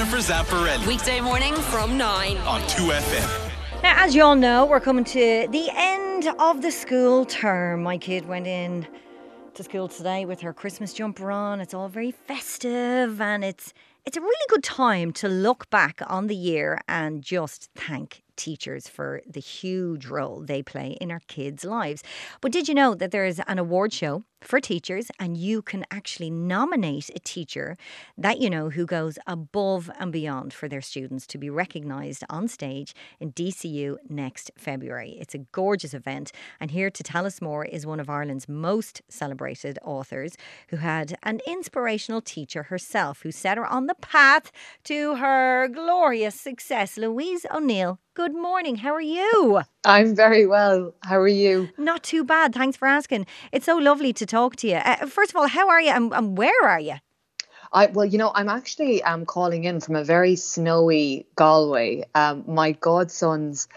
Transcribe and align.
Jennifer 0.00 0.32
Zamparelli 0.32 0.86
Weekday 0.86 1.20
morning 1.20 1.54
from 1.54 1.98
9. 1.98 2.38
on 2.38 2.62
2FM. 2.62 3.82
Now, 3.82 4.02
as 4.02 4.14
you 4.14 4.22
all 4.22 4.34
know, 4.34 4.64
we're 4.64 4.80
coming 4.80 5.04
to 5.04 5.46
the 5.50 5.68
end 5.74 6.26
of 6.38 6.62
the 6.62 6.70
school 6.70 7.26
term. 7.26 7.82
My 7.82 7.98
kid 7.98 8.26
went 8.26 8.46
in 8.46 8.86
to 9.52 9.62
school 9.62 9.88
today 9.88 10.24
with 10.24 10.40
her 10.40 10.54
Christmas 10.54 10.94
jumper 10.94 11.30
on. 11.30 11.60
It's 11.60 11.74
all 11.74 11.88
very 11.88 12.12
festive 12.12 13.20
and 13.20 13.44
it's 13.44 13.74
it's 14.06 14.16
a 14.16 14.22
really 14.22 14.46
good 14.48 14.64
time 14.64 15.12
to 15.12 15.28
look 15.28 15.68
back 15.68 16.00
on 16.06 16.28
the 16.28 16.34
year 16.34 16.80
and 16.88 17.20
just 17.20 17.68
thank 17.74 18.22
teachers 18.40 18.88
for 18.88 19.20
the 19.30 19.40
huge 19.40 20.06
role 20.06 20.40
they 20.40 20.62
play 20.62 20.96
in 21.00 21.10
our 21.10 21.20
kids' 21.28 21.64
lives. 21.64 22.02
But 22.40 22.52
did 22.52 22.68
you 22.68 22.74
know 22.74 22.94
that 22.94 23.10
there 23.10 23.26
is 23.26 23.40
an 23.46 23.58
award 23.58 23.92
show 23.92 24.24
for 24.40 24.60
teachers 24.60 25.10
and 25.18 25.36
you 25.36 25.60
can 25.60 25.84
actually 25.90 26.30
nominate 26.30 27.10
a 27.14 27.18
teacher 27.18 27.76
that 28.16 28.40
you 28.40 28.48
know 28.48 28.70
who 28.70 28.86
goes 28.86 29.18
above 29.26 29.90
and 29.98 30.10
beyond 30.12 30.52
for 30.52 30.68
their 30.68 30.80
students 30.80 31.26
to 31.26 31.38
be 31.38 31.50
recognised 31.50 32.24
on 32.30 32.48
stage 32.48 32.94
in 33.20 33.32
DCU 33.32 33.96
next 34.08 34.50
February. 34.56 35.18
It's 35.20 35.34
a 35.34 35.44
gorgeous 35.52 35.92
event 35.92 36.32
and 36.58 36.70
here 36.70 36.90
to 36.90 37.02
tell 37.02 37.26
us 37.26 37.42
more 37.42 37.64
is 37.64 37.86
one 37.86 38.00
of 38.00 38.08
Ireland's 38.08 38.48
most 38.48 39.02
celebrated 39.08 39.78
authors 39.84 40.36
who 40.68 40.78
had 40.78 41.16
an 41.22 41.40
inspirational 41.46 42.22
teacher 42.22 42.64
herself 42.64 43.22
who 43.22 43.30
set 43.30 43.58
her 43.58 43.66
on 43.66 43.86
the 43.86 43.94
path 43.94 44.50
to 44.84 45.16
her 45.16 45.68
glorious 45.68 46.40
success. 46.40 46.96
Louise 46.96 47.44
O'Neill, 47.52 47.98
good 48.20 48.34
morning. 48.34 48.76
How 48.76 48.92
are 48.92 49.00
you? 49.00 49.62
I'm 49.82 50.14
very 50.14 50.46
well. 50.46 50.92
How 51.02 51.18
are 51.18 51.36
you? 51.44 51.70
Not 51.78 52.02
too 52.02 52.22
bad. 52.22 52.54
Thanks 52.54 52.76
for 52.76 52.86
asking. 52.86 53.26
It's 53.50 53.64
so 53.64 53.78
lovely 53.78 54.12
to 54.12 54.26
talk 54.26 54.56
to 54.56 54.68
you. 54.68 54.74
Uh, 54.74 55.06
first 55.06 55.30
of 55.30 55.36
all, 55.36 55.46
how 55.48 55.70
are 55.70 55.80
you 55.80 55.88
and, 55.88 56.12
and 56.12 56.36
where 56.36 56.62
are 56.62 56.78
you? 56.78 56.96
I 57.72 57.86
well, 57.86 58.04
you 58.04 58.18
know, 58.18 58.30
I'm 58.34 58.50
actually 58.50 59.02
um 59.02 59.24
calling 59.24 59.64
in 59.64 59.80
from 59.80 59.96
a 59.96 60.04
very 60.04 60.36
snowy 60.36 61.28
Galway. 61.34 62.04
Um, 62.14 62.44
my 62.46 62.72
godson's 62.72 63.68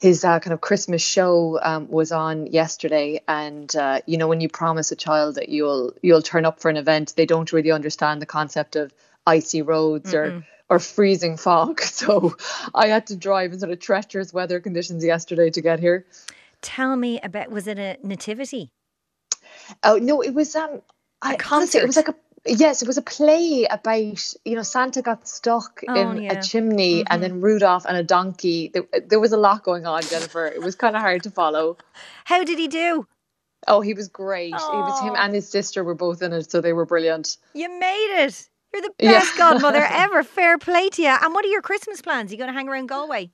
his 0.00 0.24
uh, 0.24 0.40
kind 0.40 0.54
of 0.54 0.62
Christmas 0.62 1.02
show 1.02 1.60
um, 1.62 1.86
was 1.88 2.12
on 2.12 2.46
yesterday, 2.46 3.20
and 3.28 3.76
uh, 3.76 4.00
you 4.06 4.16
know, 4.16 4.26
when 4.26 4.40
you 4.40 4.48
promise 4.48 4.90
a 4.90 4.96
child 4.96 5.34
that 5.34 5.50
you'll 5.50 5.92
you'll 6.00 6.22
turn 6.22 6.46
up 6.46 6.60
for 6.60 6.70
an 6.70 6.78
event, 6.78 7.12
they 7.18 7.26
don't 7.26 7.52
really 7.52 7.72
understand 7.72 8.22
the 8.22 8.26
concept 8.38 8.74
of 8.74 8.90
icy 9.26 9.60
roads 9.60 10.14
or 10.14 10.44
or 10.72 10.78
freezing 10.78 11.36
fog. 11.36 11.80
So 12.02 12.36
I 12.74 12.86
had 12.88 13.06
to 13.08 13.16
drive 13.16 13.52
in 13.52 13.60
sort 13.60 13.70
of 13.72 13.78
treacherous 13.78 14.32
weather 14.32 14.58
conditions 14.60 15.04
yesterday 15.04 15.50
to 15.50 15.60
get 15.60 15.78
here. 15.78 16.06
Tell 16.62 16.96
me 16.96 17.20
about 17.20 17.50
was 17.50 17.66
it 17.66 17.78
a 17.78 17.98
nativity? 18.02 18.70
Oh 19.82 19.98
no, 19.98 20.20
it 20.22 20.32
was 20.34 20.56
um 20.56 20.80
I, 21.20 21.36
honestly, 21.50 21.80
it 21.80 21.86
was 21.86 21.96
like 21.96 22.08
a 22.08 22.14
yes, 22.46 22.82
it 22.82 22.88
was 22.88 22.96
a 22.98 23.02
play 23.02 23.66
about 23.70 24.34
you 24.44 24.56
know 24.56 24.62
Santa 24.62 25.02
got 25.02 25.28
stuck 25.28 25.82
Oh, 25.86 25.94
in 25.94 26.22
yeah. 26.22 26.32
a 26.38 26.42
chimney 26.42 27.04
and 27.08 27.22
then 27.22 27.40
Rudolph 27.40 27.84
and 27.84 27.96
a 27.96 28.02
donkey. 28.02 28.70
There, 28.72 28.84
there 29.06 29.20
was 29.20 29.32
a 29.32 29.36
lot 29.36 29.62
going 29.62 29.86
on, 29.86 30.02
Jennifer. 30.02 30.46
It 30.46 30.62
was 30.62 30.74
kind 30.74 30.96
of 30.96 31.02
hard 31.02 31.22
to 31.24 31.30
follow. 31.30 31.76
How 32.24 32.42
did 32.44 32.58
he 32.58 32.68
do? 32.68 33.06
Oh, 33.68 33.80
he 33.80 33.94
was 33.94 34.08
great. 34.08 34.54
It 34.54 34.54
was 34.54 35.00
him 35.02 35.12
Oh. 35.12 35.16
and 35.22 35.34
his 35.34 35.48
sister 35.48 35.84
were 35.84 35.94
both 35.94 36.22
in 36.22 36.32
it, 36.32 36.50
so 36.50 36.60
they 36.60 36.72
were 36.72 36.86
brilliant. 36.86 37.36
You 37.54 37.68
made 37.78 38.24
it. 38.24 38.48
You're 38.72 38.82
the 38.82 38.92
Yeah. 38.98 39.20
best 39.20 39.36
godmother 39.36 39.84
ever. 39.90 40.22
Fair 40.22 40.58
play 40.58 40.88
to 40.90 41.02
you. 41.02 41.08
And 41.08 41.34
what 41.34 41.44
are 41.44 41.48
your 41.48 41.62
Christmas 41.62 42.00
plans? 42.00 42.30
Are 42.30 42.34
you 42.34 42.38
going 42.38 42.48
to 42.48 42.54
hang 42.54 42.68
around 42.68 42.86
Galway? 42.88 43.30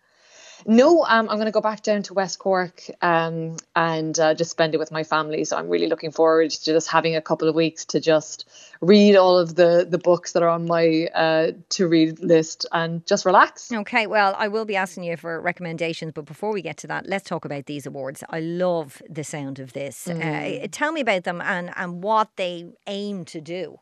No, 0.67 1.05
um, 1.05 1.28
I'm 1.28 1.36
going 1.36 1.47
to 1.47 1.53
go 1.53 1.61
back 1.61 1.83
down 1.83 2.03
to 2.05 2.14
West 2.14 2.39
Cork 2.41 2.83
um, 3.00 3.56
and 3.77 4.19
uh, 4.19 4.34
just 4.34 4.50
spend 4.50 4.75
it 4.75 4.78
with 4.78 4.91
my 4.91 5.05
family. 5.05 5.45
So 5.45 5.56
I'm 5.56 5.69
really 5.69 5.86
looking 5.86 6.11
forward 6.11 6.50
to 6.50 6.64
just 6.64 6.89
having 6.89 7.14
a 7.14 7.20
couple 7.20 7.48
of 7.48 7.55
weeks 7.55 7.84
to 7.86 8.00
just 8.00 8.48
read 8.80 9.17
all 9.17 9.39
of 9.39 9.55
the 9.55 9.86
the 9.89 9.98
books 9.98 10.33
that 10.33 10.42
are 10.42 10.48
on 10.48 10.67
my 10.67 11.08
uh, 11.14 11.52
to 11.70 11.89
read 11.89 12.19
list 12.20 12.67
and 12.73 13.06
just 13.06 13.25
relax. 13.25 13.70
Okay, 13.73 14.06
well, 14.06 14.34
I 14.36 14.48
will 14.48 14.64
be 14.64 14.77
asking 14.77 15.05
you 15.05 15.17
for 15.17 15.41
recommendations, 15.41 16.12
but 16.12 16.25
before 16.25 16.52
we 16.52 16.62
get 16.62 16.77
to 16.78 16.86
that, 16.89 17.06
let's 17.06 17.28
talk 17.28 17.45
about 17.45 17.67
these 17.67 17.86
awards. 17.86 18.25
I 18.28 18.41
love 18.41 19.01
the 19.08 19.24
sound 19.24 19.58
of 19.58 19.73
this. 19.73 20.08
Uh, 20.08 20.67
tell 20.70 20.92
me 20.92 21.01
about 21.01 21.24
them 21.24 21.40
and, 21.40 21.70
and 21.77 22.02
what 22.02 22.30
they 22.36 22.67
aim 22.86 23.24
to 23.27 23.40
do. 23.40 23.79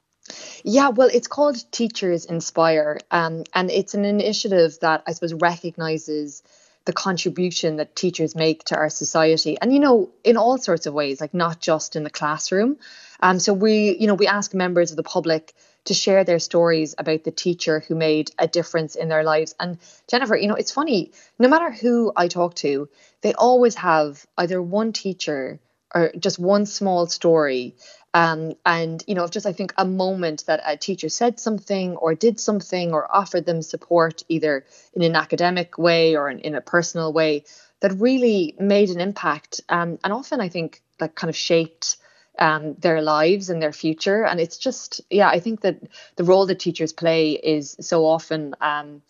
Yeah, 0.65 0.89
well, 0.89 1.09
it's 1.13 1.29
called 1.29 1.57
Teachers 1.71 2.25
Inspire, 2.25 2.99
um, 3.11 3.45
and 3.55 3.71
it's 3.71 3.95
an 3.95 4.05
initiative 4.05 4.79
that 4.81 5.03
I 5.07 5.13
suppose 5.13 5.35
recognizes 5.35 6.43
the 6.85 6.93
contribution 6.93 7.77
that 7.77 7.97
teachers 7.97 8.35
make 8.35 8.65
to 8.65 8.77
our 8.77 8.89
society, 8.89 9.59
and 9.61 9.73
you 9.73 9.81
know, 9.81 10.11
in 10.25 10.37
all 10.37 10.59
sorts 10.59 10.87
of 10.87 10.95
ways, 10.95 11.21
like 11.21 11.35
not 11.35 11.61
just 11.61 11.97
in 11.97 12.05
the 12.05 12.11
classroom. 12.11 12.79
Um, 13.21 13.41
so 13.41 13.53
we, 13.53 13.97
you 13.99 14.07
know, 14.07 14.15
we 14.15 14.27
ask 14.27 14.55
members 14.55 14.91
of 14.91 14.97
the 14.97 15.03
public 15.03 15.55
to 15.87 15.95
share 15.95 16.25
their 16.25 16.39
stories 16.39 16.95
about 16.99 17.25
the 17.25 17.31
teacher 17.31 17.81
who 17.81 17.95
made 17.95 18.31
a 18.39 18.47
difference 18.47 18.95
in 18.95 19.09
their 19.09 19.25
lives. 19.25 19.55
And 19.59 19.79
Jennifer, 20.09 20.37
you 20.37 20.49
know, 20.49 20.55
it's 20.55 20.73
funny. 20.73 21.13
No 21.39 21.49
matter 21.49 21.71
who 21.71 22.13
I 22.15 22.29
talk 22.29 22.55
to, 22.57 22.89
they 23.23 23.33
always 23.35 23.77
have 23.77 24.27
either 24.37 24.61
one 24.61 24.93
teacher 24.93 25.61
or 25.95 26.13
just 26.19 26.39
one 26.39 26.67
small 26.67 27.07
story 27.07 27.75
um, 28.15 28.55
and 28.65 29.05
you 29.07 29.15
know 29.15 29.29
just 29.29 29.47
i 29.47 29.53
think 29.53 29.73
a 29.77 29.85
moment 29.85 30.45
that 30.47 30.61
a 30.65 30.77
teacher 30.77 31.09
said 31.09 31.39
something 31.39 31.97
or 31.97 32.15
did 32.15 32.41
something 32.41 32.93
or 32.93 33.15
offered 33.15 33.45
them 33.45 33.63
support 33.63 34.23
either 34.29 34.65
in 34.95 35.03
an 35.03 35.15
academic 35.15 35.79
way 35.79 36.17
or 36.17 36.31
in, 36.31 36.39
in 36.41 36.55
a 36.55 36.61
personal 36.61 37.13
way 37.13 37.45
that 37.81 37.93
really 37.93 38.55
made 38.59 38.89
an 38.91 39.01
impact 39.01 39.61
um, 39.69 39.99
and 40.03 40.13
often 40.13 40.41
i 40.41 40.49
think 40.49 40.83
that 40.99 41.15
kind 41.15 41.29
of 41.29 41.37
shaped 41.37 41.99
um, 42.39 42.75
their 42.75 43.01
lives 43.01 43.49
and 43.49 43.63
their 43.63 43.73
future 43.73 44.25
and 44.25 44.41
it's 44.41 44.59
just 44.59 45.01
yeah 45.11 45.29
i 45.29 45.41
think 45.41 45.61
that 45.63 45.79
the 46.17 46.25
role 46.25 46.47
that 46.47 46.59
teachers 46.59 46.93
play 46.93 47.33
is 47.33 47.77
so 47.81 48.05
often 48.05 48.55
um, 48.61 49.03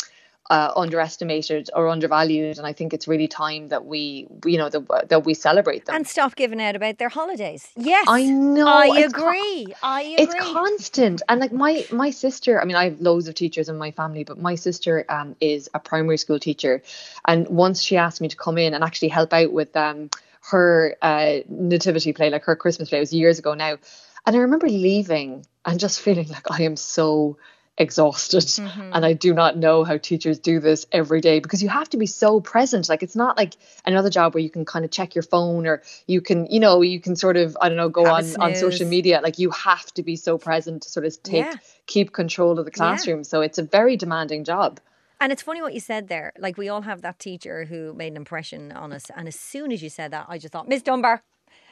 uh, 0.51 0.73
underestimated 0.77 1.71
or 1.75 1.89
undervalued 1.89 2.59
and 2.59 2.67
i 2.67 2.73
think 2.73 2.95
it's 2.95 3.09
really 3.09 3.29
time 3.29 3.69
that 3.69 3.84
we 3.84 4.27
you 4.45 4.59
know 4.59 4.69
that, 4.69 5.09
that 5.09 5.25
we 5.25 5.34
celebrate 5.34 5.84
them 5.87 5.97
And 5.97 6.07
stop 6.07 6.37
giving 6.37 6.61
out 6.61 6.77
about 6.77 6.99
their 6.99 7.09
holidays. 7.09 7.69
Yes. 7.77 8.07
I 8.09 8.25
know, 8.27 8.69
I 8.69 9.01
agree. 9.01 9.75
I 9.83 10.03
agree. 10.03 10.17
it's 10.19 10.34
constant 10.53 11.23
and 11.29 11.41
like 11.41 11.53
my 11.53 11.87
my 11.91 12.11
sister 12.11 12.61
i 12.61 12.65
mean 12.65 12.77
i 12.77 12.84
have 12.84 13.01
loads 13.01 13.29
of 13.29 13.34
teachers 13.34 13.69
in 13.69 13.77
my 13.77 13.91
family 13.91 14.25
but 14.25 14.39
my 14.39 14.55
sister 14.55 15.05
um 15.09 15.34
is 15.41 15.69
a 15.75 15.81
primary 15.81 16.17
school 16.19 16.39
teacher 16.39 16.83
and 17.27 17.49
once 17.49 17.83
she 17.83 17.97
asked 17.97 18.21
me 18.21 18.28
to 18.28 18.37
come 18.37 18.59
in 18.59 18.75
and 18.75 18.84
actually 18.84 19.09
help 19.09 19.33
out 19.33 19.53
with 19.53 19.77
um 19.77 20.11
her 20.43 20.97
uh 21.03 21.39
nativity 21.49 22.13
play 22.13 22.31
like 22.31 22.45
her 22.45 22.57
christmas 22.57 22.89
play 22.89 22.99
it 22.99 23.01
was 23.01 23.13
years 23.13 23.39
ago 23.39 23.55
now 23.55 23.77
and 24.25 24.37
i 24.37 24.39
remember 24.39 24.69
leaving 24.69 25.45
and 25.65 25.81
just 25.81 26.01
feeling 26.01 26.28
like 26.28 26.51
i 26.51 26.63
am 26.63 26.77
so 26.77 27.37
exhausted 27.78 28.42
Mm-hmm. 28.42 28.92
and 28.94 29.04
i 29.04 29.12
do 29.12 29.34
not 29.34 29.56
know 29.56 29.84
how 29.84 29.97
teachers 29.98 30.38
do 30.38 30.60
this 30.60 30.87
every 30.92 31.20
day 31.20 31.41
because 31.41 31.62
you 31.62 31.69
have 31.69 31.88
to 31.91 31.97
be 31.97 32.06
so 32.06 32.41
present 32.41 32.88
like 32.88 33.03
it's 33.03 33.16
not 33.16 33.37
like 33.37 33.54
another 33.84 34.10
job 34.10 34.34
where 34.34 34.42
you 34.42 34.50
can 34.50 34.64
kind 34.64 34.84
of 34.84 34.91
check 34.91 35.14
your 35.14 35.22
phone 35.22 35.66
or 35.66 35.82
you 36.06 36.20
can 36.20 36.47
you 36.47 36.60
know 36.60 36.81
you 36.82 37.00
can 37.00 37.16
sort 37.16 37.36
of 37.36 37.56
i 37.60 37.69
don't 37.69 37.76
know 37.76 37.88
go 37.88 38.04
Have 38.04 38.15
on 38.15 38.41
on 38.41 38.54
social 38.54 38.86
media 38.88 39.20
like 39.22 39.38
you 39.38 39.50
have 39.50 39.92
to 39.94 40.03
be 40.03 40.16
so 40.16 40.38
present 40.38 40.82
to 40.84 40.88
sort 40.88 41.06
of 41.06 41.22
take 41.22 41.44
Yeah. 41.44 41.54
keep 41.86 42.12
control 42.12 42.59
of 42.59 42.65
the 42.65 42.70
classroom 42.70 43.25
so 43.25 43.41
it's 43.42 43.59
a 43.59 43.62
very 43.62 43.97
demanding 43.97 44.44
job 44.44 44.81
And 45.20 45.32
it's 45.32 45.42
funny 45.42 45.62
what 45.62 45.72
you 45.72 45.81
said 45.81 46.09
there. 46.09 46.28
Like 46.38 46.56
we 46.62 46.69
all 46.72 46.82
have 46.82 47.00
that 47.00 47.19
teacher 47.19 47.65
who 47.70 47.94
made 47.94 48.12
an 48.15 48.19
impression 48.25 48.70
on 48.72 48.92
us. 48.92 49.04
And 49.16 49.26
as 49.32 49.38
soon 49.53 49.72
as 49.72 49.81
you 49.84 49.88
said 49.88 50.10
that, 50.10 50.26
I 50.28 50.36
just 50.36 50.53
thought, 50.53 50.69
Miss 50.69 50.82
Dunbar. 50.82 51.22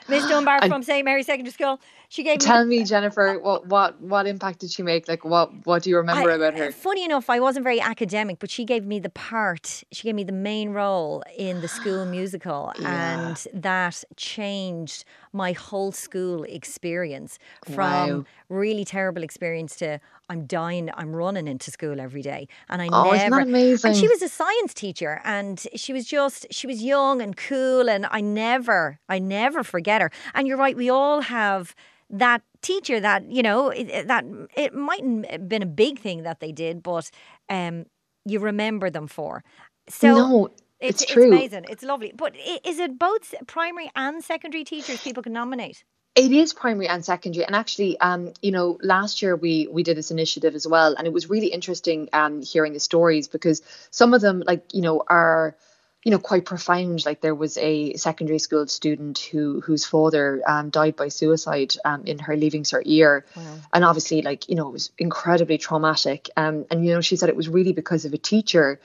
Miss 0.08 0.26
Dunbar 0.28 0.58
And- 0.62 0.70
from 0.72 0.82
St. 0.82 1.04
Mary's 1.04 1.26
Secondary 1.26 1.52
School. 1.52 1.80
She 2.10 2.22
gave 2.22 2.38
me 2.40 2.46
tell 2.46 2.64
me 2.64 2.82
uh, 2.82 2.84
jennifer 2.84 3.38
what 3.40 3.66
what 3.66 4.00
what 4.00 4.26
impact 4.26 4.60
did 4.60 4.70
she 4.70 4.82
make 4.82 5.08
like 5.08 5.24
what 5.24 5.50
what 5.66 5.82
do 5.82 5.90
you 5.90 5.96
remember 5.96 6.30
I- 6.30 6.34
about 6.36 6.54
her 6.56 6.70
Funny 6.70 7.04
enough, 7.04 7.28
I 7.28 7.40
wasn't 7.40 7.64
very 7.64 7.80
academic, 7.80 8.38
but 8.38 8.50
she 8.50 8.64
gave 8.64 8.84
me 8.84 9.00
the 9.00 9.08
part. 9.10 9.82
She 9.90 10.02
gave 10.04 10.14
me 10.14 10.22
the 10.22 10.32
main 10.50 10.70
role 10.70 11.24
in 11.36 11.60
the 11.60 11.66
school 11.68 12.04
musical, 12.18 12.72
and 12.84 13.36
that 13.52 14.04
changed 14.16 15.04
my 15.32 15.52
whole 15.52 15.90
school 15.90 16.44
experience 16.44 17.38
from 17.64 18.08
Wow. 18.08 18.24
really 18.48 18.84
terrible 18.84 19.22
experience 19.24 19.74
to 19.76 19.98
I'm 20.28 20.46
dying, 20.46 20.90
I'm 20.94 21.14
running 21.14 21.46
into 21.46 21.70
school 21.70 22.00
every 22.00 22.22
day, 22.22 22.48
and 22.68 22.80
I 22.82 22.88
Oh, 22.92 23.12
isn't 23.12 23.30
never. 23.30 23.42
that 23.42 23.48
amazing? 23.48 23.88
And 23.90 23.96
she 23.96 24.08
was 24.08 24.22
a 24.22 24.28
science 24.28 24.74
teacher, 24.74 25.20
and 25.24 25.64
she 25.74 25.92
was 25.92 26.06
just 26.06 26.46
she 26.50 26.66
was 26.66 26.82
young 26.82 27.20
and 27.20 27.36
cool, 27.36 27.88
and 27.90 28.06
I 28.10 28.20
never, 28.20 28.98
I 29.08 29.18
never 29.18 29.62
forget 29.62 30.00
her. 30.00 30.10
And 30.34 30.46
you're 30.48 30.56
right, 30.56 30.76
we 30.76 30.90
all 30.90 31.20
have 31.22 31.74
that 32.10 32.42
teacher 32.62 33.00
that 33.00 33.30
you 33.30 33.42
know 33.42 33.70
that 33.72 34.24
it 34.56 34.74
mightn't 34.74 35.30
have 35.30 35.48
been 35.48 35.62
a 35.62 35.66
big 35.66 35.98
thing 35.98 36.22
that 36.22 36.40
they 36.40 36.52
did, 36.52 36.82
but 36.82 37.10
um, 37.48 37.84
you 38.24 38.40
remember 38.40 38.90
them 38.90 39.06
for. 39.06 39.42
So 39.88 40.08
no 40.08 40.48
it's, 40.80 41.02
it's 41.02 41.12
true. 41.12 41.26
amazing. 41.26 41.64
It's 41.68 41.82
lovely. 41.82 42.12
But 42.14 42.34
is 42.64 42.78
it 42.78 42.98
both 42.98 43.34
primary 43.46 43.90
and 43.96 44.22
secondary 44.22 44.64
teachers 44.64 45.00
people 45.02 45.22
can 45.22 45.32
nominate? 45.32 45.84
It 46.14 46.30
is 46.30 46.52
primary 46.52 46.86
and 46.86 47.04
secondary, 47.04 47.44
and 47.44 47.56
actually, 47.56 47.98
um, 47.98 48.32
you 48.40 48.52
know, 48.52 48.78
last 48.80 49.20
year 49.20 49.34
we 49.34 49.66
we 49.68 49.82
did 49.82 49.96
this 49.96 50.12
initiative 50.12 50.54
as 50.54 50.66
well, 50.66 50.94
and 50.96 51.08
it 51.08 51.12
was 51.12 51.28
really 51.28 51.48
interesting 51.48 52.08
um, 52.12 52.40
hearing 52.40 52.72
the 52.72 52.78
stories 52.78 53.26
because 53.26 53.62
some 53.90 54.14
of 54.14 54.20
them, 54.20 54.42
like 54.46 54.72
you 54.72 54.80
know, 54.80 55.02
are 55.08 55.56
you 56.04 56.12
know 56.12 56.20
quite 56.20 56.44
profound. 56.44 57.04
Like 57.04 57.20
there 57.20 57.34
was 57.34 57.58
a 57.58 57.94
secondary 57.94 58.38
school 58.38 58.68
student 58.68 59.18
who 59.18 59.60
whose 59.60 59.84
father 59.84 60.40
um, 60.46 60.70
died 60.70 60.94
by 60.94 61.08
suicide 61.08 61.74
um, 61.84 62.04
in 62.06 62.20
her 62.20 62.36
leaving 62.36 62.62
cert 62.62 62.86
year. 62.86 63.26
Wow. 63.34 63.56
and 63.72 63.84
obviously 63.84 64.22
like 64.22 64.48
you 64.48 64.54
know 64.54 64.68
it 64.68 64.72
was 64.72 64.92
incredibly 64.96 65.58
traumatic. 65.58 66.30
Um, 66.36 66.64
and 66.70 66.86
you 66.86 66.94
know 66.94 67.00
she 67.00 67.16
said 67.16 67.28
it 67.28 67.36
was 67.36 67.48
really 67.48 67.72
because 67.72 68.04
of 68.04 68.12
a 68.12 68.18
teacher 68.18 68.78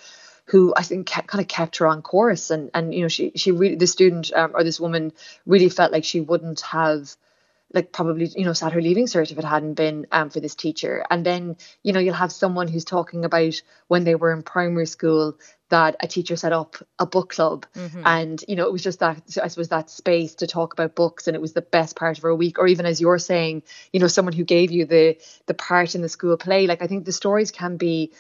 who 0.49 0.73
I 0.75 0.83
think 0.83 1.07
kept, 1.07 1.27
kind 1.27 1.41
of 1.41 1.47
kept 1.47 1.77
her 1.77 1.87
on 1.87 2.01
course 2.01 2.49
and 2.49 2.71
and 2.73 2.93
you 2.93 3.01
know 3.01 3.07
she 3.07 3.31
she 3.35 3.51
really 3.51 3.75
the 3.75 3.87
student 3.87 4.31
um, 4.33 4.51
or 4.53 4.63
this 4.63 4.79
woman 4.79 5.13
really 5.45 5.69
felt 5.69 5.91
like 5.91 6.03
she 6.03 6.21
wouldn't 6.21 6.61
have 6.61 7.15
like 7.71 7.91
probably 7.91 8.25
you 8.35 8.45
know 8.45 8.53
sat 8.53 8.73
her 8.73 8.81
leaving 8.81 9.05
cert 9.05 9.31
if 9.31 9.37
it 9.37 9.43
hadn't 9.43 9.75
been 9.75 10.07
um, 10.11 10.29
for 10.29 10.39
this 10.39 10.55
teacher. 10.55 11.05
And 11.09 11.23
then 11.23 11.55
you 11.83 11.93
know 11.93 11.99
you'll 11.99 12.15
have 12.15 12.31
someone 12.31 12.67
who's 12.67 12.85
talking 12.85 13.25
about 13.25 13.61
when 13.87 14.03
they 14.03 14.15
were 14.15 14.31
in 14.31 14.41
primary 14.41 14.87
school 14.87 15.37
that 15.69 15.95
a 15.99 16.07
teacher 16.07 16.35
set 16.35 16.51
up 16.51 16.77
a 16.97 17.05
book 17.05 17.29
club. 17.29 17.67
Mm-hmm. 17.75 18.01
and 18.05 18.43
you 18.47 18.55
know 18.55 18.65
it 18.65 18.71
was 18.71 18.83
just 18.83 18.99
that 18.99 19.21
i 19.41 19.47
suppose 19.47 19.69
that 19.69 19.91
space 19.91 20.35
to 20.35 20.47
talk 20.47 20.73
about 20.73 20.95
books 20.95 21.27
and 21.27 21.35
it 21.35 21.41
was 21.41 21.53
the 21.53 21.61
best 21.61 21.95
part 21.95 22.17
of 22.17 22.23
her 22.23 22.33
week. 22.33 22.57
Or 22.57 22.65
even 22.65 22.87
as 22.87 22.99
you're 22.99 23.19
saying 23.19 23.61
you 23.93 23.99
know 23.99 24.07
someone 24.07 24.33
who 24.33 24.43
gave 24.43 24.71
you 24.71 24.85
the 24.85 25.17
the 25.45 25.53
part 25.53 25.93
in 25.93 26.01
the 26.01 26.09
school 26.09 26.37
play. 26.37 26.65
Like 26.65 26.81
i 26.81 26.87
think 26.87 27.05
the 27.05 27.11
stories 27.11 27.51
can 27.51 27.77
be 27.77 28.11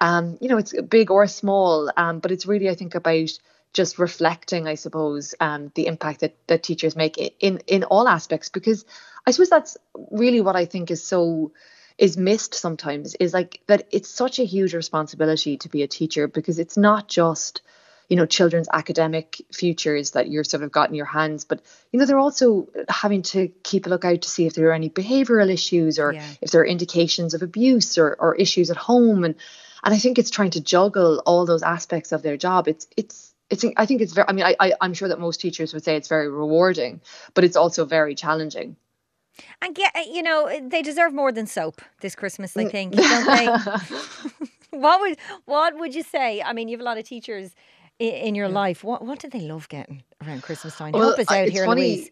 um 0.00 0.38
you 0.40 0.48
know 0.48 0.58
it's 0.58 0.74
big 0.82 1.10
or 1.10 1.26
small 1.26 1.90
um 1.96 2.20
but 2.20 2.30
it's 2.30 2.46
really 2.46 2.68
i 2.68 2.74
think 2.74 2.94
about 2.94 3.30
just 3.72 3.98
reflecting, 3.98 4.66
I 4.66 4.74
suppose, 4.74 5.34
um, 5.38 5.70
the 5.74 5.86
impact 5.86 6.20
that, 6.20 6.34
that 6.48 6.62
teachers 6.62 6.96
make 6.96 7.18
in 7.18 7.58
in 7.66 7.84
all 7.84 8.08
aspects. 8.08 8.48
Because 8.48 8.84
I 9.26 9.30
suppose 9.30 9.50
that's 9.50 9.76
really 10.10 10.40
what 10.40 10.56
I 10.56 10.64
think 10.64 10.90
is 10.90 11.02
so 11.02 11.52
is 11.98 12.16
missed 12.16 12.54
sometimes 12.54 13.14
is 13.16 13.34
like 13.34 13.60
that 13.66 13.86
it's 13.90 14.08
such 14.08 14.38
a 14.38 14.44
huge 14.44 14.74
responsibility 14.74 15.58
to 15.58 15.68
be 15.68 15.82
a 15.82 15.88
teacher 15.88 16.26
because 16.26 16.58
it's 16.58 16.78
not 16.78 17.08
just 17.08 17.60
you 18.08 18.16
know 18.16 18.24
children's 18.24 18.68
academic 18.72 19.42
futures 19.52 20.12
that 20.12 20.30
you're 20.30 20.42
sort 20.42 20.62
of 20.62 20.72
got 20.72 20.88
in 20.88 20.94
your 20.94 21.04
hands 21.04 21.44
but 21.44 21.60
you 21.92 22.00
know 22.00 22.06
they're 22.06 22.18
also 22.18 22.66
having 22.88 23.20
to 23.20 23.48
keep 23.62 23.84
a 23.84 23.90
lookout 23.90 24.22
to 24.22 24.30
see 24.30 24.46
if 24.46 24.54
there 24.54 24.70
are 24.70 24.72
any 24.72 24.88
behavioral 24.88 25.52
issues 25.52 25.98
or 25.98 26.14
yeah. 26.14 26.26
if 26.40 26.50
there 26.50 26.62
are 26.62 26.66
indications 26.66 27.34
of 27.34 27.42
abuse 27.42 27.98
or, 27.98 28.16
or 28.18 28.34
issues 28.34 28.70
at 28.70 28.78
home 28.78 29.22
and 29.22 29.34
and 29.84 29.94
i 29.94 29.98
think 29.98 30.18
it's 30.18 30.30
trying 30.30 30.50
to 30.50 30.60
juggle 30.60 31.22
all 31.26 31.46
those 31.46 31.62
aspects 31.62 32.12
of 32.12 32.22
their 32.22 32.36
job 32.36 32.68
it's 32.68 32.86
it's 32.96 33.30
it's 33.50 33.64
I 33.76 33.84
think 33.84 34.00
it's 34.00 34.12
very 34.12 34.28
I 34.28 34.32
mean 34.32 34.44
I, 34.44 34.54
I 34.60 34.72
I'm 34.80 34.94
sure 34.94 35.08
that 35.08 35.18
most 35.18 35.40
teachers 35.40 35.74
would 35.74 35.84
say 35.84 35.96
it's 35.96 36.08
very 36.08 36.28
rewarding, 36.28 37.00
but 37.34 37.44
it's 37.44 37.56
also 37.56 37.84
very 37.84 38.14
challenging. 38.14 38.76
And 39.60 39.74
get 39.74 39.92
you 40.06 40.22
know 40.22 40.48
they 40.68 40.82
deserve 40.82 41.12
more 41.12 41.32
than 41.32 41.46
soap 41.46 41.82
this 42.00 42.14
Christmas. 42.14 42.56
I 42.56 42.64
mm. 42.64 42.70
think 42.70 42.94
what 44.70 45.00
would 45.00 45.18
what 45.46 45.78
would 45.78 45.94
you 45.94 46.02
say? 46.02 46.40
I 46.42 46.52
mean, 46.52 46.68
you 46.68 46.76
have 46.76 46.80
a 46.80 46.84
lot 46.84 46.98
of 46.98 47.04
teachers 47.04 47.54
in, 47.98 48.34
your 48.34 48.48
life. 48.48 48.84
What 48.84 49.04
what 49.04 49.18
do 49.18 49.28
they 49.28 49.40
love 49.40 49.68
getting 49.68 50.04
around 50.24 50.42
Christmas 50.42 50.76
time? 50.76 50.92
Well, 50.92 51.08
Help 51.08 51.18
us 51.18 51.30
out 51.30 51.48
here, 51.48 51.66
funny. 51.66 51.82
Louise. 51.82 52.10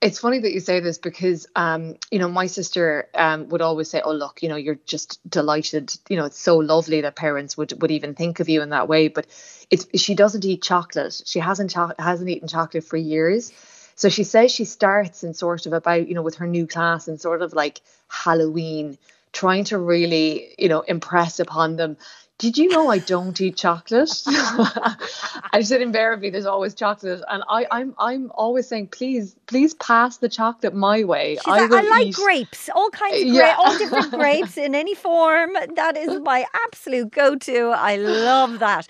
It's 0.00 0.18
funny 0.18 0.38
that 0.38 0.52
you 0.52 0.60
say 0.60 0.80
this 0.80 0.96
because, 0.96 1.46
um, 1.54 1.96
you 2.10 2.18
know, 2.18 2.28
my 2.28 2.46
sister 2.46 3.08
um, 3.14 3.48
would 3.50 3.60
always 3.60 3.90
say, 3.90 4.00
"Oh, 4.02 4.12
look, 4.12 4.42
you 4.42 4.48
know, 4.48 4.56
you're 4.56 4.78
just 4.86 5.20
delighted. 5.28 5.94
You 6.08 6.16
know, 6.16 6.24
it's 6.24 6.38
so 6.38 6.56
lovely 6.56 7.02
that 7.02 7.16
parents 7.16 7.58
would 7.58 7.80
would 7.82 7.90
even 7.90 8.14
think 8.14 8.40
of 8.40 8.48
you 8.48 8.62
in 8.62 8.70
that 8.70 8.88
way." 8.88 9.08
But 9.08 9.26
it's 9.68 9.86
she 10.00 10.14
doesn't 10.14 10.44
eat 10.44 10.62
chocolate. 10.62 11.20
She 11.26 11.38
hasn't 11.38 11.70
cho- 11.70 11.92
hasn't 11.98 12.30
eaten 12.30 12.48
chocolate 12.48 12.84
for 12.84 12.96
years. 12.96 13.52
So 13.94 14.08
she 14.08 14.24
says 14.24 14.50
she 14.50 14.64
starts 14.64 15.22
in 15.22 15.34
sort 15.34 15.66
of 15.66 15.74
about 15.74 16.08
you 16.08 16.14
know 16.14 16.22
with 16.22 16.36
her 16.36 16.46
new 16.46 16.66
class 16.66 17.06
and 17.06 17.20
sort 17.20 17.42
of 17.42 17.52
like 17.52 17.82
Halloween, 18.08 18.96
trying 19.32 19.64
to 19.64 19.78
really 19.78 20.54
you 20.58 20.68
know 20.68 20.80
impress 20.80 21.40
upon 21.40 21.76
them 21.76 21.96
did 22.40 22.56
you 22.56 22.70
know 22.70 22.88
I 22.88 22.96
don't 22.96 23.38
eat 23.38 23.58
chocolate? 23.58 24.10
I 24.26 25.60
said 25.62 25.82
invariably 25.82 26.30
there's 26.30 26.46
always 26.46 26.74
chocolate, 26.74 27.22
and 27.28 27.42
I, 27.46 27.66
I'm 27.70 27.94
I'm 27.98 28.32
always 28.34 28.66
saying 28.66 28.88
please 28.88 29.36
please 29.46 29.74
pass 29.74 30.16
the 30.16 30.28
chocolate 30.30 30.74
my 30.74 31.04
way. 31.04 31.34
She's 31.34 31.46
I, 31.46 31.66
like, 31.66 31.84
I 31.84 31.88
like 31.88 32.06
eat. 32.06 32.14
grapes, 32.14 32.70
all 32.74 32.88
kinds 32.88 33.20
of 33.20 33.28
yeah. 33.28 33.42
grapes, 33.42 33.58
all 33.58 33.78
different 33.78 34.10
grapes 34.18 34.56
in 34.56 34.74
any 34.74 34.94
form. 34.94 35.50
That 35.76 35.98
is 35.98 36.18
my 36.20 36.46
absolute 36.66 37.10
go-to. 37.10 37.74
I 37.76 37.96
love 37.96 38.58
that. 38.60 38.88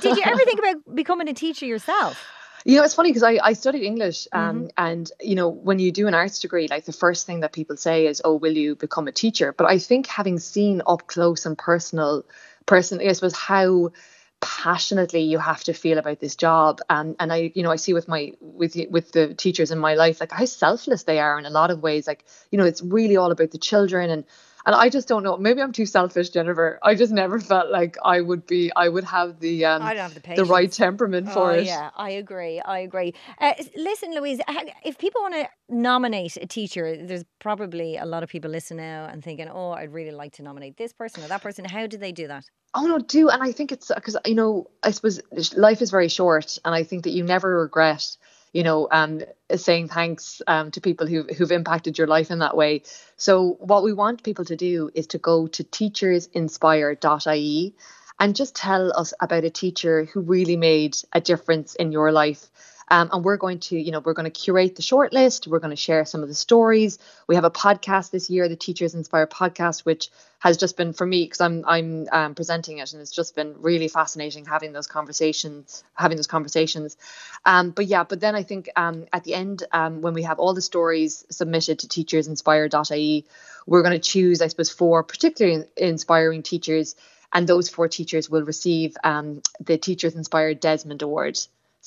Did 0.00 0.16
you 0.16 0.22
ever 0.24 0.44
think 0.44 0.58
about 0.58 0.96
becoming 0.96 1.28
a 1.28 1.34
teacher 1.34 1.66
yourself? 1.66 2.20
You 2.64 2.76
know, 2.76 2.84
it's 2.84 2.94
funny 2.94 3.10
because 3.10 3.22
I, 3.22 3.38
I 3.42 3.52
studied 3.52 3.84
English, 3.84 4.28
um, 4.32 4.56
mm-hmm. 4.56 4.66
and 4.76 5.10
you 5.20 5.34
know, 5.34 5.48
when 5.48 5.78
you 5.78 5.92
do 5.92 6.06
an 6.08 6.14
arts 6.14 6.40
degree, 6.40 6.68
like 6.68 6.84
the 6.84 6.92
first 6.92 7.26
thing 7.26 7.40
that 7.40 7.52
people 7.52 7.76
say 7.76 8.06
is, 8.06 8.20
"Oh, 8.24 8.34
will 8.34 8.52
you 8.56 8.74
become 8.76 9.08
a 9.08 9.12
teacher?" 9.12 9.54
But 9.56 9.68
I 9.68 9.78
think 9.78 10.06
having 10.06 10.38
seen 10.38 10.82
up 10.86 11.06
close 11.06 11.46
and 11.46 11.56
personal 11.56 12.24
personally, 12.66 13.08
I 13.08 13.12
suppose 13.12 13.36
how 13.36 13.92
passionately 14.40 15.22
you 15.22 15.38
have 15.38 15.64
to 15.64 15.72
feel 15.72 15.98
about 15.98 16.20
this 16.20 16.36
job 16.36 16.80
and 16.88 17.16
and 17.18 17.32
I 17.32 17.50
you 17.56 17.64
know 17.64 17.72
I 17.72 17.76
see 17.76 17.92
with 17.92 18.06
my 18.06 18.34
with 18.40 18.76
with 18.88 19.10
the 19.10 19.34
teachers 19.34 19.72
in 19.72 19.80
my 19.80 19.94
life 19.94 20.20
like 20.20 20.30
how 20.30 20.44
selfless 20.44 21.02
they 21.02 21.18
are 21.18 21.40
in 21.40 21.44
a 21.44 21.50
lot 21.50 21.72
of 21.72 21.82
ways 21.82 22.06
like 22.06 22.24
you 22.52 22.58
know 22.58 22.64
it's 22.64 22.80
really 22.80 23.16
all 23.16 23.32
about 23.32 23.50
the 23.50 23.58
children 23.58 24.10
and 24.10 24.24
and 24.68 24.74
I 24.74 24.90
just 24.90 25.08
don't 25.08 25.22
know. 25.22 25.38
Maybe 25.38 25.62
I'm 25.62 25.72
too 25.72 25.86
selfish, 25.86 26.28
Jennifer. 26.28 26.78
I 26.82 26.94
just 26.94 27.10
never 27.10 27.40
felt 27.40 27.70
like 27.70 27.96
I 28.04 28.20
would 28.20 28.46
be. 28.46 28.70
I 28.76 28.90
would 28.90 29.04
have 29.04 29.40
the 29.40 29.64
um, 29.64 29.80
I 29.80 29.94
don't 29.94 30.02
have 30.02 30.22
the, 30.22 30.34
the 30.36 30.44
right 30.44 30.70
temperament 30.70 31.30
for 31.30 31.52
oh, 31.52 31.54
it. 31.54 31.64
Yeah, 31.64 31.88
I 31.96 32.10
agree. 32.10 32.60
I 32.60 32.80
agree. 32.80 33.14
Uh, 33.40 33.54
listen, 33.74 34.14
Louise, 34.14 34.40
if 34.84 34.98
people 34.98 35.22
want 35.22 35.36
to 35.36 35.48
nominate 35.70 36.36
a 36.36 36.46
teacher, 36.46 37.02
there's 37.02 37.24
probably 37.38 37.96
a 37.96 38.04
lot 38.04 38.22
of 38.22 38.28
people 38.28 38.50
listening 38.50 38.84
now 38.84 39.06
and 39.06 39.24
thinking, 39.24 39.48
"Oh, 39.48 39.70
I'd 39.70 39.90
really 39.90 40.10
like 40.10 40.34
to 40.34 40.42
nominate 40.42 40.76
this 40.76 40.92
person 40.92 41.24
or 41.24 41.28
that 41.28 41.40
person." 41.40 41.64
How 41.64 41.86
do 41.86 41.96
they 41.96 42.12
do 42.12 42.28
that? 42.28 42.44
Oh 42.74 42.86
no, 42.86 42.98
do 42.98 43.30
and 43.30 43.42
I 43.42 43.52
think 43.52 43.72
it's 43.72 43.90
because 43.94 44.18
you 44.26 44.34
know 44.34 44.66
I 44.82 44.90
suppose 44.90 45.22
life 45.56 45.80
is 45.80 45.90
very 45.90 46.08
short, 46.08 46.58
and 46.66 46.74
I 46.74 46.82
think 46.82 47.04
that 47.04 47.12
you 47.12 47.24
never 47.24 47.62
regret 47.62 48.18
you 48.52 48.62
know, 48.62 48.88
and 48.90 49.26
saying 49.54 49.88
thanks 49.88 50.40
um, 50.46 50.70
to 50.70 50.80
people 50.80 51.06
who've, 51.06 51.28
who've 51.30 51.52
impacted 51.52 51.98
your 51.98 52.06
life 52.06 52.30
in 52.30 52.38
that 52.40 52.56
way. 52.56 52.82
So, 53.16 53.56
what 53.60 53.82
we 53.82 53.92
want 53.92 54.22
people 54.22 54.44
to 54.46 54.56
do 54.56 54.90
is 54.94 55.06
to 55.08 55.18
go 55.18 55.46
to 55.48 55.64
teachersinspire.ie 55.64 57.74
and 58.20 58.36
just 58.36 58.56
tell 58.56 58.98
us 58.98 59.12
about 59.20 59.44
a 59.44 59.50
teacher 59.50 60.04
who 60.04 60.20
really 60.20 60.56
made 60.56 60.96
a 61.12 61.20
difference 61.20 61.74
in 61.74 61.92
your 61.92 62.10
life. 62.12 62.48
Um, 62.90 63.10
and 63.12 63.24
we're 63.24 63.36
going 63.36 63.60
to, 63.60 63.78
you 63.78 63.92
know, 63.92 64.00
we're 64.00 64.14
going 64.14 64.30
to 64.30 64.30
curate 64.30 64.76
the 64.76 64.82
shortlist. 64.82 65.46
We're 65.46 65.58
going 65.58 65.70
to 65.70 65.76
share 65.76 66.04
some 66.04 66.22
of 66.22 66.28
the 66.28 66.34
stories. 66.34 66.98
We 67.26 67.34
have 67.34 67.44
a 67.44 67.50
podcast 67.50 68.10
this 68.10 68.30
year, 68.30 68.48
the 68.48 68.56
Teachers 68.56 68.94
Inspire 68.94 69.26
podcast, 69.26 69.84
which 69.84 70.10
has 70.40 70.56
just 70.56 70.76
been 70.76 70.92
for 70.92 71.06
me 71.06 71.24
because 71.24 71.40
I'm 71.40 71.64
I'm 71.66 72.08
um, 72.12 72.34
presenting 72.34 72.78
it, 72.78 72.92
and 72.92 73.02
it's 73.02 73.10
just 73.10 73.34
been 73.34 73.56
really 73.58 73.88
fascinating 73.88 74.44
having 74.44 74.72
those 74.72 74.86
conversations, 74.86 75.84
having 75.94 76.16
those 76.16 76.26
conversations. 76.26 76.96
Um, 77.44 77.70
but 77.70 77.86
yeah, 77.86 78.04
but 78.04 78.20
then 78.20 78.34
I 78.34 78.42
think 78.42 78.68
um, 78.76 79.06
at 79.12 79.24
the 79.24 79.34
end, 79.34 79.64
um, 79.72 80.00
when 80.00 80.14
we 80.14 80.22
have 80.22 80.38
all 80.38 80.54
the 80.54 80.62
stories 80.62 81.24
submitted 81.30 81.80
to 81.80 81.88
teachersinspire.ie, 81.88 83.26
we're 83.66 83.82
going 83.82 84.00
to 84.00 84.10
choose, 84.10 84.40
I 84.40 84.46
suppose, 84.46 84.70
four 84.70 85.02
particularly 85.02 85.64
inspiring 85.76 86.42
teachers, 86.42 86.94
and 87.32 87.46
those 87.46 87.68
four 87.68 87.88
teachers 87.88 88.30
will 88.30 88.42
receive 88.42 88.96
um, 89.04 89.42
the 89.60 89.76
Teachers 89.76 90.14
Inspired 90.14 90.60
Desmond 90.60 91.02
Award 91.02 91.38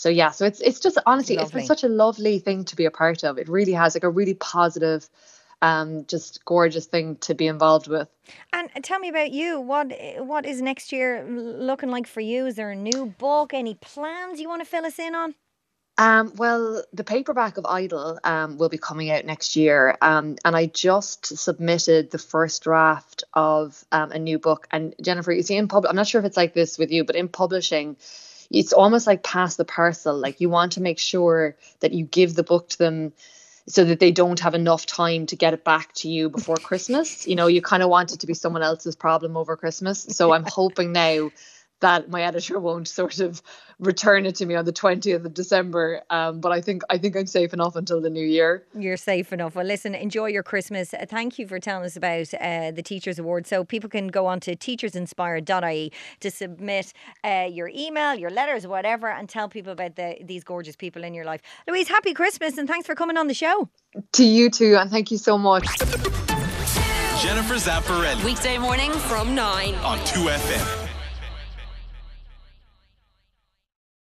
so 0.01 0.09
yeah 0.09 0.31
so 0.31 0.45
it's 0.45 0.59
it's 0.61 0.79
just 0.79 0.97
honestly 1.05 1.35
lovely. 1.35 1.45
it's 1.45 1.53
been 1.53 1.65
such 1.67 1.83
a 1.83 1.87
lovely 1.87 2.39
thing 2.39 2.65
to 2.65 2.75
be 2.75 2.85
a 2.85 2.91
part 2.91 3.23
of. 3.23 3.37
It 3.37 3.47
really 3.47 3.73
has 3.73 3.93
like 3.93 4.03
a 4.03 4.09
really 4.09 4.33
positive 4.33 5.07
um 5.61 6.05
just 6.07 6.43
gorgeous 6.43 6.87
thing 6.87 7.17
to 7.17 7.35
be 7.35 7.45
involved 7.45 7.87
with. 7.87 8.07
And 8.51 8.71
tell 8.81 8.97
me 8.97 9.09
about 9.09 9.31
you. 9.31 9.61
What 9.61 9.93
what 10.17 10.47
is 10.47 10.59
next 10.59 10.91
year 10.91 11.23
looking 11.23 11.91
like 11.91 12.07
for 12.07 12.19
you? 12.21 12.47
Is 12.47 12.55
there 12.55 12.71
a 12.71 12.75
new 12.75 13.13
book? 13.19 13.53
Any 13.53 13.75
plans 13.75 14.39
you 14.39 14.49
want 14.49 14.63
to 14.63 14.67
fill 14.67 14.85
us 14.85 14.97
in 14.97 15.13
on? 15.13 15.35
Um, 15.99 16.33
well, 16.35 16.83
the 16.93 17.03
paperback 17.03 17.57
of 17.57 17.65
Idol 17.67 18.17
um, 18.23 18.57
will 18.57 18.69
be 18.69 18.79
coming 18.79 19.11
out 19.11 19.23
next 19.23 19.55
year, 19.55 19.97
um, 20.01 20.37
and 20.43 20.55
I 20.55 20.65
just 20.65 21.37
submitted 21.37 22.09
the 22.09 22.17
first 22.17 22.63
draft 22.63 23.23
of 23.35 23.85
um, 23.91 24.11
a 24.11 24.17
new 24.17 24.39
book. 24.39 24.67
And 24.71 24.95
Jennifer, 24.99 25.31
you 25.31 25.43
see, 25.43 25.57
in 25.57 25.67
pub, 25.67 25.85
I'm 25.87 25.95
not 25.95 26.07
sure 26.07 26.19
if 26.19 26.25
it's 26.25 26.37
like 26.37 26.55
this 26.55 26.79
with 26.79 26.91
you, 26.91 27.03
but 27.03 27.15
in 27.15 27.27
publishing, 27.27 27.97
it's 28.51 28.73
almost 28.73 29.07
like 29.07 29.23
pass 29.23 29.55
the 29.55 29.65
parcel. 29.65 30.17
Like 30.17 30.41
you 30.41 30.49
want 30.49 30.73
to 30.73 30.81
make 30.81 30.99
sure 30.99 31.55
that 31.79 31.93
you 31.93 32.05
give 32.05 32.35
the 32.35 32.43
book 32.43 32.69
to 32.69 32.77
them 32.77 33.13
so 33.67 33.85
that 33.85 33.99
they 33.99 34.11
don't 34.11 34.39
have 34.39 34.53
enough 34.53 34.85
time 34.85 35.25
to 35.27 35.35
get 35.35 35.53
it 35.53 35.63
back 35.63 35.93
to 35.93 36.09
you 36.09 36.29
before 36.29 36.57
Christmas. 36.57 37.27
You 37.27 37.35
know, 37.35 37.47
you 37.47 37.61
kind 37.61 37.83
of 37.83 37.89
want 37.89 38.11
it 38.11 38.19
to 38.21 38.27
be 38.27 38.33
someone 38.33 38.63
else's 38.63 38.95
problem 38.95 39.37
over 39.37 39.55
Christmas. 39.55 40.05
So 40.09 40.33
I'm 40.33 40.45
hoping 40.45 40.91
now 40.91 41.31
that 41.81 42.09
my 42.09 42.23
editor 42.23 42.59
won't 42.59 42.87
sort 42.87 43.19
of 43.19 43.41
return 43.79 44.25
it 44.25 44.35
to 44.35 44.45
me 44.45 44.55
on 44.55 44.63
the 44.63 44.71
20th 44.71 45.25
of 45.25 45.33
December. 45.33 46.01
Um, 46.09 46.39
but 46.39 46.51
I 46.51 46.61
think 46.61 46.83
I 46.89 46.97
think 46.97 47.17
I'm 47.17 47.25
safe 47.25 47.51
enough 47.53 47.75
until 47.75 47.99
the 47.99 48.09
new 48.09 48.25
year. 48.25 48.63
You're 48.77 48.97
safe 48.97 49.33
enough. 49.33 49.55
Well, 49.55 49.65
listen, 49.65 49.93
enjoy 49.95 50.27
your 50.27 50.43
Christmas. 50.43 50.93
Uh, 50.93 51.05
thank 51.07 51.37
you 51.37 51.47
for 51.47 51.59
telling 51.59 51.85
us 51.85 51.97
about 51.97 52.33
uh, 52.35 52.71
the 52.71 52.83
Teachers 52.83 53.19
Award. 53.19 53.47
So 53.47 53.63
people 53.65 53.89
can 53.89 54.07
go 54.07 54.27
on 54.27 54.39
to 54.41 54.55
teachersinspire.ie 54.55 55.91
to 56.19 56.31
submit 56.31 56.93
uh, 57.23 57.47
your 57.51 57.69
email, 57.73 58.15
your 58.15 58.29
letters, 58.29 58.65
whatever, 58.67 59.09
and 59.09 59.27
tell 59.27 59.49
people 59.49 59.73
about 59.73 59.95
the, 59.95 60.17
these 60.23 60.43
gorgeous 60.43 60.75
people 60.75 61.03
in 61.03 61.13
your 61.13 61.25
life. 61.25 61.41
Louise, 61.67 61.87
happy 61.87 62.13
Christmas 62.13 62.57
and 62.57 62.67
thanks 62.67 62.85
for 62.85 62.95
coming 62.95 63.17
on 63.17 63.27
the 63.27 63.33
show. 63.33 63.69
To 64.13 64.23
you 64.23 64.49
too, 64.49 64.75
and 64.77 64.89
thank 64.89 65.11
you 65.11 65.17
so 65.17 65.37
much. 65.37 65.67
Jennifer 67.19 67.55
Zamparelli. 67.55 68.23
Weekday 68.23 68.57
morning 68.57 68.91
from 68.91 69.35
9 69.35 69.75
on 69.75 69.97
2FM. 69.99 70.80